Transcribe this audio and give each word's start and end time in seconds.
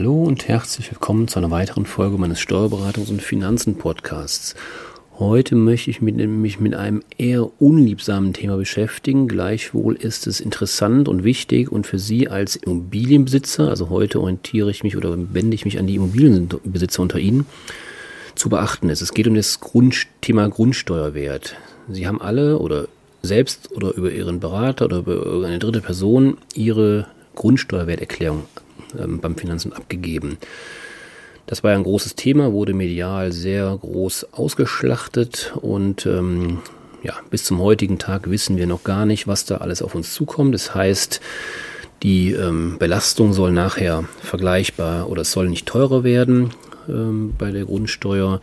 Hallo 0.00 0.24
und 0.24 0.48
herzlich 0.48 0.90
willkommen 0.90 1.28
zu 1.28 1.38
einer 1.38 1.50
weiteren 1.50 1.84
Folge 1.84 2.16
meines 2.16 2.40
Steuerberatungs- 2.40 3.10
und 3.10 3.20
Finanzen-Podcasts. 3.20 4.54
Heute 5.18 5.56
möchte 5.56 5.90
ich 5.90 6.00
mich 6.00 6.58
mit 6.58 6.74
einem 6.74 7.02
eher 7.18 7.60
unliebsamen 7.60 8.32
Thema 8.32 8.56
beschäftigen. 8.56 9.28
Gleichwohl 9.28 9.96
ist 9.96 10.26
es 10.26 10.40
interessant 10.40 11.06
und 11.06 11.22
wichtig 11.22 11.70
und 11.70 11.86
für 11.86 11.98
Sie 11.98 12.28
als 12.28 12.56
Immobilienbesitzer, 12.56 13.68
also 13.68 13.90
heute 13.90 14.22
orientiere 14.22 14.70
ich 14.70 14.82
mich 14.84 14.96
oder 14.96 15.14
wende 15.34 15.54
ich 15.54 15.66
mich 15.66 15.78
an 15.78 15.86
die 15.86 15.96
Immobilienbesitzer 15.96 17.02
unter 17.02 17.18
Ihnen, 17.18 17.44
zu 18.36 18.48
beachten 18.48 18.88
ist. 18.88 19.02
Es 19.02 19.12
geht 19.12 19.28
um 19.28 19.34
das 19.34 19.60
Grund, 19.60 20.06
Thema 20.22 20.48
Grundsteuerwert. 20.48 21.56
Sie 21.90 22.06
haben 22.06 22.22
alle 22.22 22.58
oder 22.58 22.88
selbst 23.20 23.70
oder 23.72 23.92
über 23.92 24.10
Ihren 24.10 24.40
Berater 24.40 24.86
oder 24.86 25.00
über 25.00 25.46
eine 25.46 25.58
dritte 25.58 25.82
Person 25.82 26.38
Ihre 26.54 27.06
Grundsteuerwerterklärung 27.34 28.44
ähm, 28.98 29.20
beim 29.20 29.36
Finanzamt 29.36 29.76
abgegeben. 29.76 30.38
Das 31.46 31.64
war 31.64 31.72
ja 31.72 31.76
ein 31.76 31.84
großes 31.84 32.14
Thema, 32.14 32.52
wurde 32.52 32.74
medial 32.74 33.32
sehr 33.32 33.76
groß 33.80 34.28
ausgeschlachtet 34.32 35.52
und 35.60 36.06
ähm, 36.06 36.58
ja, 37.02 37.14
bis 37.30 37.44
zum 37.44 37.58
heutigen 37.60 37.98
Tag 37.98 38.30
wissen 38.30 38.56
wir 38.56 38.66
noch 38.66 38.84
gar 38.84 39.06
nicht, 39.06 39.26
was 39.26 39.46
da 39.46 39.56
alles 39.56 39.82
auf 39.82 39.94
uns 39.94 40.12
zukommt. 40.12 40.54
Das 40.54 40.74
heißt, 40.74 41.20
die 42.02 42.32
ähm, 42.32 42.76
Belastung 42.78 43.32
soll 43.32 43.52
nachher 43.52 44.04
vergleichbar 44.22 45.08
oder 45.08 45.22
es 45.22 45.32
soll 45.32 45.48
nicht 45.48 45.66
teurer 45.66 46.04
werden 46.04 46.50
ähm, 46.88 47.34
bei 47.36 47.50
der 47.50 47.64
Grundsteuer. 47.64 48.40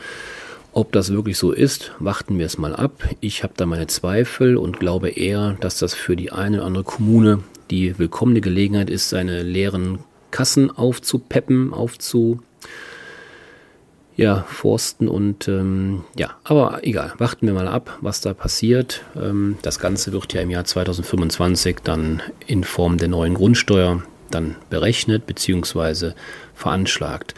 Ob 0.74 0.92
das 0.92 1.12
wirklich 1.12 1.38
so 1.38 1.52
ist, 1.52 1.94
warten 2.00 2.38
wir 2.38 2.46
es 2.46 2.58
mal 2.58 2.76
ab. 2.76 2.92
Ich 3.20 3.42
habe 3.42 3.54
da 3.58 3.66
meine 3.66 3.88
Zweifel 3.88 4.58
und 4.58 4.80
glaube 4.80 5.10
eher, 5.10 5.58
dass 5.60 5.80
das 5.80 5.96
für 5.96 6.16
die 6.16 6.32
eine 6.32 6.58
oder 6.58 6.66
andere 6.68 6.84
Kommune 6.84 7.40
die 7.72 7.98
willkommene 7.98 8.42
Gelegenheit 8.42 8.90
ist, 8.90 9.10
seine 9.10 9.42
leeren 9.42 10.00
Kassen 10.38 10.70
aufzupeppen, 10.70 11.74
aufzu 11.74 12.44
ja, 14.16 14.46
forsten 14.48 15.08
und 15.08 15.48
ähm, 15.48 16.04
ja, 16.16 16.36
aber 16.44 16.80
egal, 16.84 17.14
warten 17.18 17.48
wir 17.48 17.56
mal 17.56 17.68
ab, 17.68 17.98
was 18.02 18.22
da 18.22 18.36
passiert. 18.36 19.04
Ähm, 19.16 19.58
das 19.64 19.80
Ganze 19.80 20.12
wird 20.14 20.34
ja 20.34 20.42
im 20.42 20.52
Jahr 20.52 20.64
2025 20.64 21.78
dann 21.84 22.22
in 22.46 22.64
Form 22.64 23.00
der 23.00 23.08
neuen 23.08 23.34
Grundsteuer 23.34 24.04
dann 24.30 24.56
berechnet 24.70 25.26
bzw. 25.26 26.12
veranschlagt. 26.54 27.34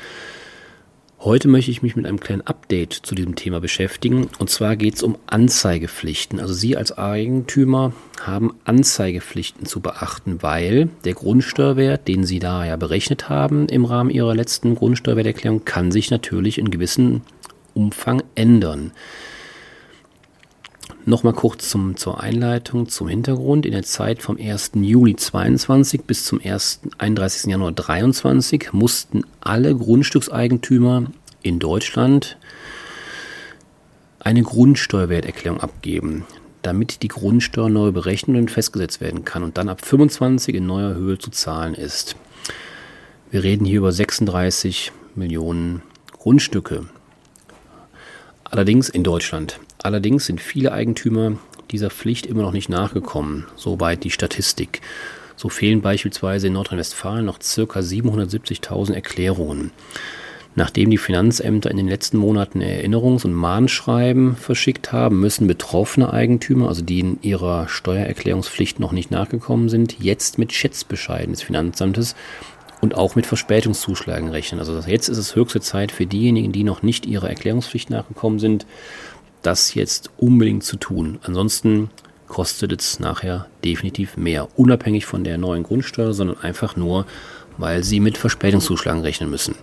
Heute 1.22 1.50
möchte 1.50 1.70
ich 1.70 1.82
mich 1.82 1.98
mit 1.98 2.06
einem 2.06 2.22
kleinen 2.22 2.48
Update 2.48 2.94
zu 2.94 3.14
diesem 3.14 3.36
Thema 3.36 3.60
beschäftigen. 3.60 4.30
Und 4.40 4.50
zwar 4.50 4.78
geht 4.78 4.96
es 4.96 5.04
um 5.04 5.18
Anzeigepflichten. 5.26 6.40
Also 6.40 6.54
Sie 6.54 6.78
als 6.78 6.98
Eigentümer 6.98 7.92
haben 8.22 8.54
Anzeigepflichten 8.64 9.66
zu 9.66 9.82
beachten, 9.82 10.42
weil 10.42 10.88
der 11.04 11.16
Grundsteuerwert, 11.16 12.08
den 12.08 12.24
Sie 12.24 12.40
da 12.40 12.66
ja 12.66 12.78
berechnet 12.78 13.28
haben 13.28 13.68
im 13.68 13.84
Rahmen 13.84 14.12
Ihrer 14.12 14.34
letzten 14.34 14.76
Grundsteuerwerterklärung, 14.76 15.66
kann 15.66 15.92
sich 15.92 16.10
natürlich 16.10 16.58
in 16.58 16.72
gewissem 16.72 17.20
Umfang 17.74 18.24
ändern. 18.36 18.94
Nochmal 21.10 21.34
kurz 21.34 21.70
zum, 21.70 21.98
zur 21.98 22.22
Einleitung, 22.22 22.88
zum 22.88 23.08
Hintergrund. 23.08 23.66
In 23.66 23.72
der 23.72 23.82
Zeit 23.82 24.22
vom 24.22 24.38
1. 24.38 24.74
Juli 24.76 25.16
22 25.16 26.04
bis 26.04 26.24
zum 26.26 26.40
1. 26.40 26.82
31. 27.00 27.50
Januar 27.50 27.72
23 27.72 28.74
mussten 28.74 29.24
alle 29.42 29.76
Grundstückseigentümer 29.76 31.06
in 31.42 31.58
Deutschland 31.58 32.38
eine 34.20 34.44
Grundsteuerwerterklärung 34.44 35.60
abgeben, 35.60 36.28
damit 36.62 37.02
die 37.02 37.08
Grundsteuer 37.08 37.70
neu 37.70 37.92
berechnet 37.92 38.38
und 38.38 38.52
festgesetzt 38.52 39.02
werden 39.02 39.26
kann 39.26 39.42
und 39.42 39.58
dann 39.58 39.68
ab 39.68 39.84
25 39.84 40.54
in 40.54 40.68
neuer 40.68 40.94
Höhe 40.94 41.18
zu 41.18 41.32
zahlen 41.32 41.74
ist. 41.74 42.18
Wir 43.32 43.42
reden 43.42 43.66
hier 43.66 43.80
über 43.80 43.92
36 43.92 44.92
Millionen 45.16 45.82
Grundstücke. 46.12 46.86
Allerdings 48.52 48.90
in 48.90 49.04
Deutschland. 49.04 49.60
Allerdings 49.84 50.26
sind 50.26 50.42
viele 50.42 50.72
Eigentümer 50.72 51.34
dieser 51.70 51.92
Pflicht 51.92 52.26
immer 52.26 52.42
noch 52.42 52.52
nicht 52.52 52.68
nachgekommen, 52.68 53.46
soweit 53.56 54.04
die 54.04 54.10
Statistik. 54.10 54.82
So 55.36 55.50
fehlen 55.50 55.82
beispielsweise 55.82 56.48
in 56.48 56.54
Nordrhein-Westfalen 56.54 57.26
noch 57.26 57.38
ca. 57.38 57.80
770.000 57.80 58.94
Erklärungen. 58.94 59.72
Nachdem 60.56 60.90
die 60.90 60.98
Finanzämter 60.98 61.70
in 61.70 61.78
den 61.78 61.88
letzten 61.88 62.18
Monaten 62.18 62.62
Erinnerungs- 62.62 63.24
und 63.24 63.34
Mahnschreiben 63.34 64.36
verschickt 64.36 64.92
haben, 64.92 65.20
müssen 65.20 65.46
betroffene 65.46 66.12
Eigentümer, 66.12 66.70
also 66.70 66.82
die 66.82 67.00
in 67.00 67.22
ihrer 67.22 67.68
Steuererklärungspflicht 67.68 68.80
noch 68.80 68.92
nicht 68.92 69.12
nachgekommen 69.12 69.70
sind, 69.70 70.00
jetzt 70.00 70.40
mit 70.40 70.52
Schätzbescheiden 70.52 71.34
des 71.34 71.44
Finanzamtes 71.44 72.16
und 72.82 72.96
auch 72.96 73.16
mit 73.16 73.26
Verspätungszuschlagen 73.26 74.30
rechnen. 74.30 74.60
Also 74.60 74.80
jetzt 74.80 75.10
ist 75.10 75.18
es 75.18 75.36
höchste 75.36 75.62
Zeit 75.62 75.92
für 75.92 76.06
diejenigen, 76.06 76.52
die 76.52 76.64
noch 76.64 76.82
nicht 76.82 77.06
ihrer 77.06 77.30
Erklärungspflicht 77.30 77.90
nachgekommen 77.90 78.40
sind, 78.40 78.66
das 79.42 79.74
jetzt 79.74 80.12
unbedingt 80.18 80.64
zu 80.64 80.78
tun. 80.78 81.20
Ansonsten 81.24 81.90
kostet 82.28 82.80
es 82.80 83.00
nachher 83.00 83.48
definitiv 83.64 84.16
mehr, 84.16 84.48
unabhängig 84.58 85.06
von 85.06 85.24
der 85.24 85.38
neuen 85.38 85.64
Grundsteuer, 85.64 86.14
sondern 86.14 86.40
einfach 86.42 86.76
nur, 86.76 87.06
weil 87.58 87.84
sie 87.84 88.00
mit 88.00 88.18
Verspätungszuschlagen 88.18 89.02
rechnen 89.02 89.30
müssen. 89.30 89.56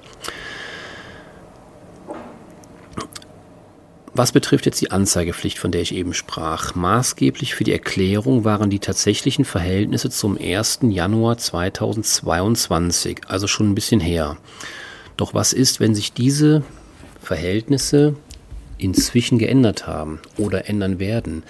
Was 4.19 4.33
betrifft 4.33 4.65
jetzt 4.65 4.81
die 4.81 4.93
Anzeigepflicht, 4.93 5.59
von 5.59 5.71
der 5.71 5.83
ich 5.83 5.95
eben 5.95 6.15
sprach, 6.15 6.75
maßgeblich 6.75 7.55
für 7.55 7.65
die 7.65 7.73
Erklärung 7.73 8.47
waren 8.47 8.71
die 8.71 8.79
tatsächlichen 8.79 9.45
Verhältnisse 9.45 10.09
zum 10.09 10.39
1. 10.41 10.79
Januar 10.85 11.37
2022, 11.37 13.19
also 13.29 13.47
schon 13.47 13.69
ein 13.69 13.75
bisschen 13.75 14.01
her. 14.01 14.39
Doch 15.19 15.35
was 15.35 15.53
ist, 15.53 15.81
wenn 15.81 15.95
sich 15.95 16.15
diese 16.15 16.63
Verhältnisse 17.21 18.15
inzwischen 18.79 19.37
geändert 19.37 19.87
haben 19.87 20.21
oder 20.39 20.67
ändern 20.67 20.99
werden, 20.99 21.43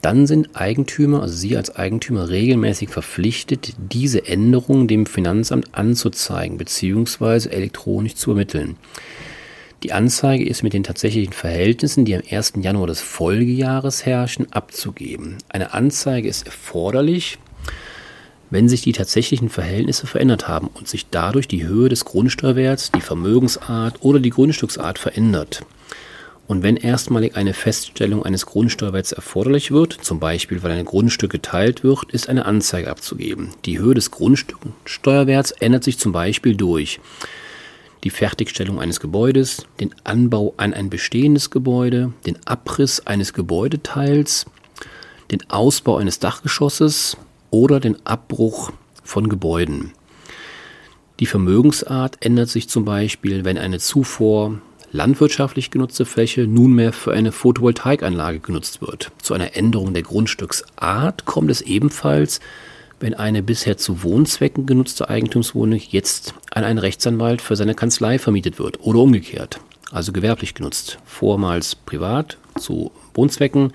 dann 0.00 0.28
sind 0.28 0.50
Eigentümer, 0.54 1.22
also 1.22 1.34
Sie 1.34 1.56
als 1.56 1.74
Eigentümer, 1.74 2.28
regelmäßig 2.28 2.90
verpflichtet, 2.90 3.74
diese 3.76 4.24
Änderungen 4.24 4.86
dem 4.86 5.04
Finanzamt 5.04 5.74
anzuzeigen 5.74 6.58
bzw. 6.58 7.48
elektronisch 7.48 8.14
zu 8.14 8.30
ermitteln. 8.30 8.76
Die 9.84 9.92
Anzeige 9.92 10.44
ist 10.44 10.64
mit 10.64 10.72
den 10.72 10.82
tatsächlichen 10.82 11.32
Verhältnissen, 11.32 12.04
die 12.04 12.16
am 12.16 12.22
1. 12.28 12.54
Januar 12.60 12.88
des 12.88 13.00
Folgejahres 13.00 14.04
herrschen, 14.04 14.52
abzugeben. 14.52 15.38
Eine 15.48 15.72
Anzeige 15.72 16.28
ist 16.28 16.46
erforderlich, 16.46 17.38
wenn 18.50 18.68
sich 18.68 18.82
die 18.82 18.92
tatsächlichen 18.92 19.48
Verhältnisse 19.48 20.08
verändert 20.08 20.48
haben 20.48 20.68
und 20.74 20.88
sich 20.88 21.06
dadurch 21.10 21.46
die 21.46 21.64
Höhe 21.64 21.88
des 21.88 22.04
Grundsteuerwerts, 22.04 22.90
die 22.90 23.00
Vermögensart 23.00 24.02
oder 24.02 24.18
die 24.18 24.30
Grundstücksart 24.30 24.98
verändert. 24.98 25.64
Und 26.48 26.64
wenn 26.64 26.76
erstmalig 26.76 27.36
eine 27.36 27.54
Feststellung 27.54 28.24
eines 28.24 28.46
Grundsteuerwerts 28.46 29.12
erforderlich 29.12 29.70
wird, 29.70 29.92
zum 30.02 30.18
Beispiel 30.18 30.62
weil 30.64 30.72
ein 30.72 30.86
Grundstück 30.86 31.30
geteilt 31.30 31.84
wird, 31.84 32.10
ist 32.10 32.28
eine 32.28 32.46
Anzeige 32.46 32.90
abzugeben. 32.90 33.50
Die 33.64 33.78
Höhe 33.78 33.94
des 33.94 34.10
Grundsteuerwerts 34.10 35.52
ändert 35.52 35.84
sich 35.84 35.98
zum 35.98 36.10
Beispiel 36.10 36.56
durch 36.56 36.98
die 38.04 38.10
Fertigstellung 38.10 38.80
eines 38.80 39.00
Gebäudes, 39.00 39.66
den 39.80 39.94
Anbau 40.04 40.54
an 40.56 40.74
ein 40.74 40.90
bestehendes 40.90 41.50
Gebäude, 41.50 42.12
den 42.26 42.38
Abriss 42.46 43.06
eines 43.06 43.32
Gebäudeteils, 43.32 44.46
den 45.30 45.48
Ausbau 45.50 45.96
eines 45.96 46.18
Dachgeschosses 46.18 47.16
oder 47.50 47.80
den 47.80 47.96
Abbruch 48.06 48.72
von 49.02 49.28
Gebäuden. 49.28 49.92
Die 51.20 51.26
Vermögensart 51.26 52.18
ändert 52.20 52.48
sich 52.48 52.68
zum 52.68 52.84
Beispiel, 52.84 53.44
wenn 53.44 53.58
eine 53.58 53.80
zuvor 53.80 54.60
landwirtschaftlich 54.92 55.70
genutzte 55.70 56.06
Fläche 56.06 56.46
nunmehr 56.46 56.92
für 56.92 57.12
eine 57.12 57.32
Photovoltaikanlage 57.32 58.40
genutzt 58.40 58.80
wird. 58.80 59.10
Zu 59.20 59.34
einer 59.34 59.56
Änderung 59.56 59.92
der 59.92 60.02
Grundstücksart 60.02 61.24
kommt 61.24 61.50
es 61.50 61.60
ebenfalls, 61.60 62.40
wenn 63.00 63.14
eine 63.14 63.42
bisher 63.42 63.76
zu 63.76 64.02
Wohnzwecken 64.02 64.66
genutzte 64.66 65.08
Eigentumswohnung 65.08 65.80
jetzt 65.90 66.34
an 66.50 66.64
einen 66.64 66.78
Rechtsanwalt 66.78 67.40
für 67.42 67.56
seine 67.56 67.74
Kanzlei 67.74 68.18
vermietet 68.18 68.58
wird 68.58 68.80
oder 68.80 68.98
umgekehrt, 68.98 69.60
also 69.90 70.12
gewerblich 70.12 70.54
genutzt. 70.54 70.98
Vormals 71.04 71.74
privat 71.74 72.38
zu 72.58 72.90
Wohnzwecken 73.14 73.72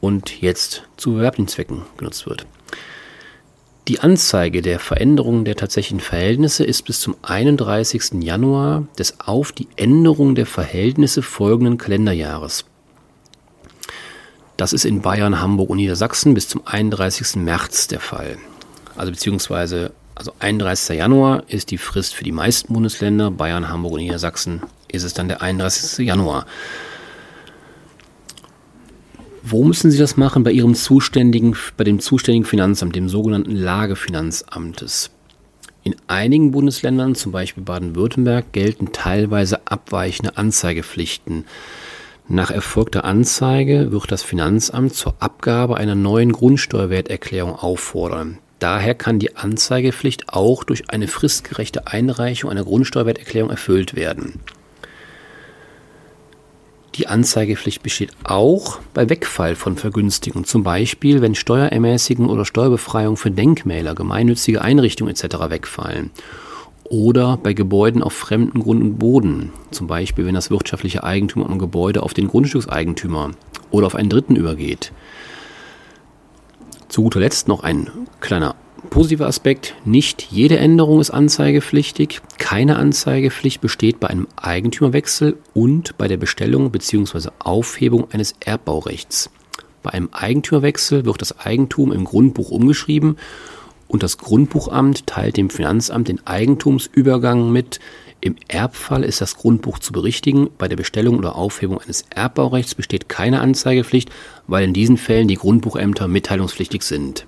und 0.00 0.40
jetzt 0.40 0.84
zu 0.96 1.14
gewerblichen 1.14 1.48
Zwecken 1.48 1.82
genutzt 1.96 2.26
wird. 2.26 2.46
Die 3.88 4.00
Anzeige 4.00 4.62
der 4.62 4.80
Veränderung 4.80 5.44
der 5.44 5.54
tatsächlichen 5.54 6.00
Verhältnisse 6.00 6.64
ist 6.64 6.82
bis 6.82 7.00
zum 7.00 7.14
31. 7.22 8.20
Januar 8.20 8.88
des 8.98 9.20
auf 9.20 9.52
die 9.52 9.68
Änderung 9.76 10.34
der 10.34 10.46
Verhältnisse 10.46 11.22
folgenden 11.22 11.78
Kalenderjahres. 11.78 12.64
Das 14.56 14.72
ist 14.72 14.84
in 14.84 15.02
Bayern, 15.02 15.40
Hamburg 15.40 15.70
und 15.70 15.76
Niedersachsen 15.76 16.34
bis 16.34 16.48
zum 16.48 16.62
31. 16.64 17.36
März 17.36 17.88
der 17.88 18.00
Fall. 18.00 18.38
Also 18.96 19.12
beziehungsweise 19.12 19.92
also 20.14 20.32
31. 20.38 20.96
Januar 20.96 21.44
ist 21.48 21.70
die 21.70 21.78
Frist 21.78 22.14
für 22.14 22.24
die 22.24 22.32
meisten 22.32 22.72
Bundesländer, 22.72 23.30
Bayern, 23.30 23.68
Hamburg 23.68 23.92
und 23.92 24.00
Niedersachsen 24.00 24.62
ist 24.88 25.02
es 25.02 25.14
dann 25.14 25.28
der 25.28 25.42
31. 25.42 26.06
Januar. 26.06 26.46
Wo 29.42 29.62
müssen 29.62 29.90
Sie 29.90 29.98
das 29.98 30.16
machen? 30.16 30.42
Bei 30.42 30.50
Ihrem 30.50 30.74
zuständigen, 30.74 31.56
bei 31.76 31.84
dem 31.84 32.00
zuständigen 32.00 32.46
Finanzamt, 32.46 32.96
dem 32.96 33.08
sogenannten 33.08 33.52
Lagefinanzamtes. 33.52 35.10
In 35.84 35.94
einigen 36.08 36.50
Bundesländern, 36.50 37.14
zum 37.14 37.30
Beispiel 37.30 37.62
Baden-Württemberg, 37.62 38.50
gelten 38.50 38.90
teilweise 38.92 39.60
abweichende 39.66 40.36
Anzeigepflichten. 40.36 41.44
Nach 42.28 42.50
erfolgter 42.50 43.04
Anzeige 43.04 43.92
wird 43.92 44.10
das 44.10 44.24
Finanzamt 44.24 44.94
zur 44.94 45.14
Abgabe 45.20 45.76
einer 45.76 45.94
neuen 45.94 46.32
Grundsteuerwerterklärung 46.32 47.54
auffordern. 47.54 48.38
Daher 48.58 48.96
kann 48.96 49.20
die 49.20 49.36
Anzeigepflicht 49.36 50.30
auch 50.30 50.64
durch 50.64 50.90
eine 50.90 51.06
fristgerechte 51.06 51.86
Einreichung 51.86 52.50
einer 52.50 52.64
Grundsteuerwerterklärung 52.64 53.50
erfüllt 53.50 53.94
werden. 53.94 54.40
Die 56.96 57.06
Anzeigepflicht 57.06 57.82
besteht 57.82 58.10
auch 58.24 58.80
bei 58.92 59.08
Wegfall 59.08 59.54
von 59.54 59.76
Vergünstigungen, 59.76 60.46
zum 60.46 60.64
Beispiel 60.64 61.20
wenn 61.20 61.34
Steuerermäßigung 61.36 62.28
oder 62.28 62.44
Steuerbefreiung 62.44 63.16
für 63.16 63.30
Denkmäler, 63.30 63.94
gemeinnützige 63.94 64.62
Einrichtungen 64.62 65.14
etc. 65.14 65.50
wegfallen. 65.50 66.10
Oder 66.88 67.36
bei 67.36 67.52
Gebäuden 67.52 68.02
auf 68.02 68.12
fremden 68.12 68.60
Grund 68.60 68.82
und 68.82 68.98
Boden, 68.98 69.52
zum 69.70 69.86
Beispiel 69.86 70.24
wenn 70.24 70.34
das 70.34 70.50
wirtschaftliche 70.50 71.02
Eigentum 71.02 71.42
am 71.42 71.58
Gebäude 71.58 72.02
auf 72.02 72.14
den 72.14 72.28
Grundstückseigentümer 72.28 73.32
oder 73.70 73.86
auf 73.86 73.96
einen 73.96 74.10
Dritten 74.10 74.36
übergeht. 74.36 74.92
Zu 76.88 77.02
guter 77.02 77.20
Letzt 77.20 77.48
noch 77.48 77.64
ein 77.64 77.90
kleiner 78.20 78.54
positiver 78.90 79.26
Aspekt. 79.26 79.74
Nicht 79.84 80.28
jede 80.30 80.58
Änderung 80.58 81.00
ist 81.00 81.10
anzeigepflichtig. 81.10 82.20
Keine 82.38 82.76
Anzeigepflicht 82.76 83.60
besteht 83.60 83.98
bei 83.98 84.08
einem 84.08 84.28
Eigentümerwechsel 84.36 85.38
und 85.54 85.98
bei 85.98 86.06
der 86.06 86.18
Bestellung 86.18 86.70
bzw. 86.70 87.30
Aufhebung 87.40 88.06
eines 88.12 88.34
Erbbaurechts. 88.38 89.30
Bei 89.82 89.92
einem 89.92 90.08
Eigentümerwechsel 90.12 91.04
wird 91.04 91.20
das 91.20 91.40
Eigentum 91.40 91.92
im 91.92 92.04
Grundbuch 92.04 92.50
umgeschrieben 92.50 93.16
und 93.88 94.02
das 94.02 94.18
Grundbuchamt 94.18 95.06
teilt 95.06 95.36
dem 95.36 95.50
Finanzamt 95.50 96.08
den 96.08 96.26
Eigentumsübergang 96.26 97.50
mit. 97.50 97.80
Im 98.20 98.36
Erbfall 98.48 99.04
ist 99.04 99.20
das 99.20 99.36
Grundbuch 99.36 99.78
zu 99.78 99.92
berichtigen. 99.92 100.48
Bei 100.58 100.68
der 100.68 100.76
Bestellung 100.76 101.18
oder 101.18 101.36
Aufhebung 101.36 101.80
eines 101.80 102.04
Erbbaurechts 102.10 102.74
besteht 102.74 103.08
keine 103.08 103.40
Anzeigepflicht, 103.40 104.10
weil 104.46 104.64
in 104.64 104.72
diesen 104.72 104.96
Fällen 104.96 105.28
die 105.28 105.36
Grundbuchämter 105.36 106.08
mitteilungspflichtig 106.08 106.82
sind. 106.82 107.26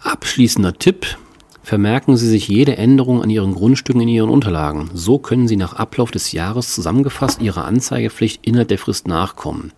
Abschließender 0.00 0.74
Tipp. 0.74 1.16
Vermerken 1.62 2.16
Sie 2.16 2.28
sich 2.28 2.46
jede 2.46 2.76
Änderung 2.76 3.22
an 3.22 3.30
Ihren 3.30 3.54
Grundstücken 3.54 4.02
in 4.02 4.08
Ihren 4.08 4.30
Unterlagen. 4.30 4.90
So 4.94 5.18
können 5.18 5.48
Sie 5.48 5.56
nach 5.56 5.72
Ablauf 5.72 6.12
des 6.12 6.30
Jahres 6.30 6.72
zusammengefasst 6.72 7.42
Ihrer 7.42 7.64
Anzeigepflicht 7.64 8.46
innerhalb 8.46 8.68
der 8.68 8.78
Frist 8.78 9.08
nachkommen. 9.08 9.72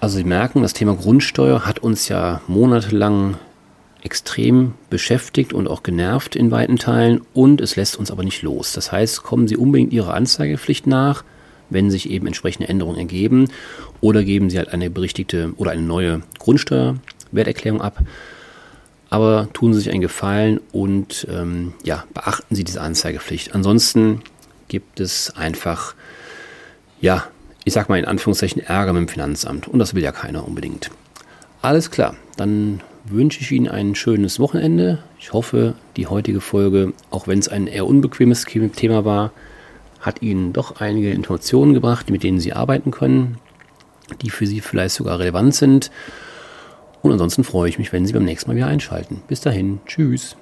Also 0.00 0.18
Sie 0.18 0.24
merken, 0.24 0.62
das 0.62 0.72
Thema 0.72 0.94
Grundsteuer 0.94 1.66
hat 1.66 1.80
uns 1.80 2.08
ja 2.08 2.40
monatelang 2.46 3.36
extrem 4.02 4.74
beschäftigt 4.90 5.52
und 5.52 5.66
auch 5.66 5.82
genervt 5.82 6.36
in 6.36 6.50
weiten 6.50 6.76
Teilen 6.76 7.22
und 7.34 7.60
es 7.60 7.74
lässt 7.74 7.96
uns 7.96 8.10
aber 8.10 8.22
nicht 8.22 8.42
los. 8.42 8.72
Das 8.72 8.92
heißt, 8.92 9.22
kommen 9.24 9.48
Sie 9.48 9.56
unbedingt 9.56 9.92
Ihrer 9.92 10.14
Anzeigepflicht 10.14 10.86
nach, 10.86 11.24
wenn 11.68 11.90
sich 11.90 12.08
eben 12.10 12.26
entsprechende 12.26 12.68
Änderungen 12.68 12.98
ergeben 12.98 13.48
oder 14.00 14.22
geben 14.22 14.50
Sie 14.50 14.58
halt 14.58 14.68
eine 14.68 14.88
berichtigte 14.88 15.52
oder 15.56 15.72
eine 15.72 15.82
neue 15.82 16.22
Grundsteuerwerterklärung 16.38 17.80
ab 17.80 18.02
aber 19.10 19.48
tun 19.52 19.72
Sie 19.72 19.80
sich 19.80 19.90
einen 19.90 20.00
Gefallen 20.00 20.60
und 20.72 21.26
ähm, 21.30 21.72
ja, 21.84 22.04
beachten 22.12 22.54
Sie 22.54 22.64
diese 22.64 22.80
Anzeigepflicht. 22.80 23.54
Ansonsten 23.54 24.22
gibt 24.68 25.00
es 25.00 25.34
einfach, 25.34 25.94
ja, 27.00 27.26
ich 27.64 27.72
sag 27.72 27.88
mal 27.88 27.98
in 27.98 28.04
Anführungszeichen 28.04 28.62
Ärger 28.62 28.92
mit 28.92 29.02
dem 29.02 29.08
Finanzamt 29.08 29.68
und 29.68 29.78
das 29.78 29.94
will 29.94 30.02
ja 30.02 30.12
keiner 30.12 30.46
unbedingt. 30.46 30.90
Alles 31.60 31.90
klar, 31.90 32.16
dann 32.36 32.80
wünsche 33.04 33.40
ich 33.40 33.50
Ihnen 33.50 33.68
ein 33.68 33.94
schönes 33.94 34.38
Wochenende. 34.38 35.02
Ich 35.18 35.32
hoffe, 35.32 35.74
die 35.96 36.06
heutige 36.06 36.40
Folge, 36.40 36.92
auch 37.10 37.26
wenn 37.26 37.38
es 37.38 37.48
ein 37.48 37.66
eher 37.66 37.86
unbequemes 37.86 38.44
Thema 38.44 39.04
war, 39.04 39.32
hat 40.00 40.22
Ihnen 40.22 40.52
doch 40.52 40.80
einige 40.80 41.10
Informationen 41.10 41.74
gebracht, 41.74 42.10
mit 42.10 42.22
denen 42.22 42.40
Sie 42.40 42.52
arbeiten 42.52 42.90
können, 42.90 43.38
die 44.22 44.30
für 44.30 44.46
Sie 44.46 44.60
vielleicht 44.60 44.94
sogar 44.94 45.18
relevant 45.18 45.54
sind. 45.54 45.90
Und 47.02 47.12
ansonsten 47.12 47.44
freue 47.44 47.68
ich 47.68 47.78
mich, 47.78 47.92
wenn 47.92 48.06
Sie 48.06 48.12
beim 48.12 48.24
nächsten 48.24 48.50
Mal 48.50 48.56
wieder 48.56 48.66
einschalten. 48.66 49.22
Bis 49.28 49.40
dahin, 49.40 49.80
tschüss. 49.86 50.36